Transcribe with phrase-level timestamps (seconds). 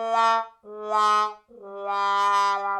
[0.00, 0.46] 啦
[0.90, 1.28] 啦
[1.84, 2.78] 啦啦